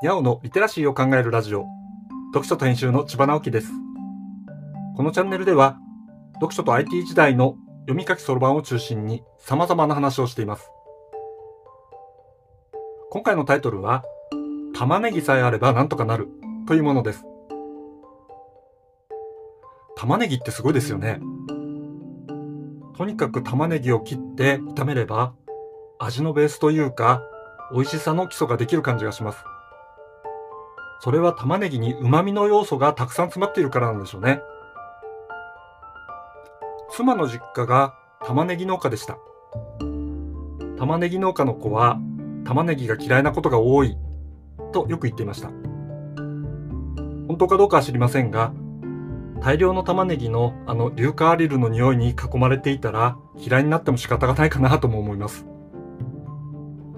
[0.00, 1.66] にゃおのリテラシーを考えるラジオ、
[2.32, 3.72] 読書と編集の千葉直樹です。
[4.96, 5.76] このチャンネルでは、
[6.34, 10.70] 読書と IT 時代の読み書きそろばんを中心に様々な話をしています。
[13.10, 14.04] 今回のタイトルは、
[14.72, 16.28] 玉ねぎさえあればなんとかなる
[16.68, 17.24] というものです。
[19.96, 21.18] 玉ねぎってすごいですよね。
[22.96, 25.34] とにかく玉ねぎを切って炒めれば、
[25.98, 27.20] 味のベースというか、
[27.74, 29.44] 美味しさの基礎ができる感じがします。
[31.00, 34.40] それは玉ねぎに旨味の要素がたくさん詰まっているからなんでしょうね。
[36.90, 39.18] 妻の実家が玉ねぎ農家でした。
[40.78, 41.98] 玉ねぎ農家の子は
[42.44, 43.96] 玉ねぎが嫌いなことが多い
[44.72, 45.48] とよく言っていました。
[47.28, 48.52] 本当かどうかは知りませんが、
[49.40, 55.46] 大量の玉ねぎのあの硫化アリルの匂いに囲まれていたら嫌いになっても仕方がないかなとも思います。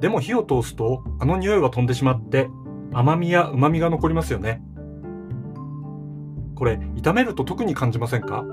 [0.00, 2.48] でも火を通すとあの匂いは飛んでしまって
[2.94, 4.62] 甘みや旨みが残りますよね。
[6.54, 8.44] これ炒めると特に感じませんか？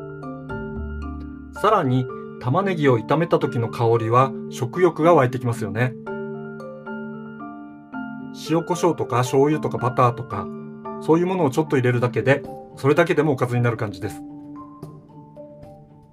[1.61, 2.05] さらに
[2.41, 5.93] 玉ねぎを炒めた時の香りは食欲が湧いてきますよね。
[8.49, 10.47] 塩コショウとか醤油とかバターとか
[11.01, 12.41] そういうものをちょっと入れるだけで
[12.77, 14.21] それだけでもおかずになる感じです。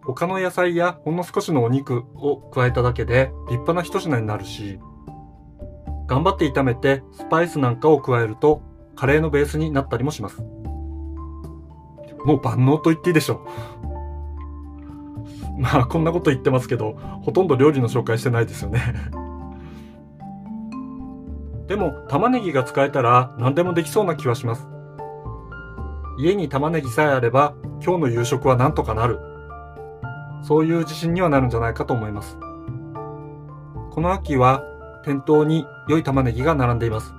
[0.03, 4.79] 他の野菜やほんの少しのお肉を加えただけで立派な一品になるし、
[6.07, 8.63] 頑張って炒めてスパイスなんかを加えると
[8.95, 10.43] カレーのベースになったりもします。
[12.25, 13.47] もう万能と言っていいでしょ
[15.57, 15.61] う。
[15.63, 18.83] まあこんなこと言ってますけど、ほとんど料理の紹介してないですよね。
[21.69, 24.69] でも玉ねぎが使えたら何でもできそうな気はします。
[26.19, 29.21] 家に玉ねぎさえあれば今日の夕食はなんとかなる。
[30.43, 32.39] そういう自信にはなるんじゃないかと思います。
[33.91, 34.63] この秋は
[35.07, 37.15] 店頭に良い玉ねぎが並んでいます。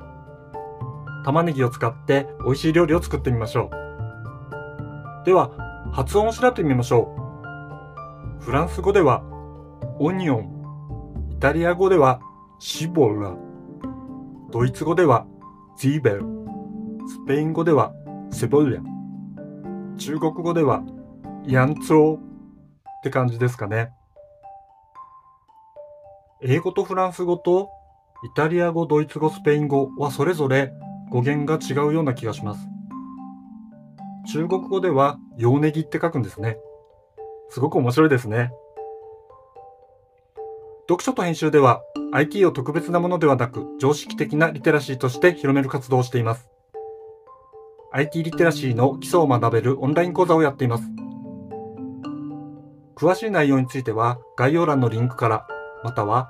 [1.23, 5.25] 玉ねぎを使って美味しい料理を作ってみましょう。
[5.25, 5.51] では、
[5.93, 7.15] 発音を調べてみましょ
[8.41, 8.43] う。
[8.43, 9.23] フランス語では
[9.99, 12.19] オニオン、イタリア語では
[12.59, 13.37] シボラ、
[14.51, 15.25] ドイツ語では
[15.77, 16.25] ズィーベル、
[17.07, 17.93] スペイン語では
[18.31, 18.81] セボリャ、
[19.95, 20.83] 中国語では
[21.45, 22.21] ヤンツォーっ
[23.01, 23.93] て感じですかね。
[26.41, 27.76] 英語とフランス語と
[28.23, 30.73] イタリア語、ドイツ語、スペイン語はそれぞれ
[31.11, 32.67] 語源が違うような気がします。
[34.33, 36.57] 中国語では洋ネギって書くんですね。
[37.49, 38.51] すごく面白いですね。
[40.89, 46.49] 読書と編集では IT を特別なものではなく常識的なリテラシーとして広める活動をしています。
[47.91, 50.85] IT リテラシーの基礎を学べるオンライン講座をやっています。
[52.95, 55.47] 詳しい内容については概要欄のリンクから
[55.83, 56.29] または